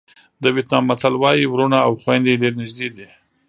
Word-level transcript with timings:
د 0.41 0.43
وېتنام 0.55 0.83
متل 0.89 1.13
وایي 1.21 1.45
وروڼه 1.47 1.79
او 1.87 1.91
خویندې 2.01 2.39
ډېر 2.41 2.53
نږدې 2.61 2.87
دي. 2.95 3.07